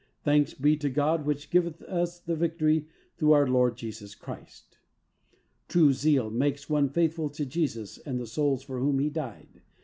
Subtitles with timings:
[0.23, 2.87] Thanks be to God which giveth us the victory
[3.19, 4.79] through our Lord Jesus Christ."
[5.67, 9.61] True zeal makes one faithful to Jesus and the souls for whom He died.